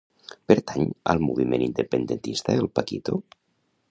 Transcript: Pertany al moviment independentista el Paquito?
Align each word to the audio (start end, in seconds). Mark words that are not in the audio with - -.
Pertany 0.51 0.87
al 1.13 1.21
moviment 1.25 1.67
independentista 1.67 2.57
el 2.63 2.69
Paquito? 2.79 3.21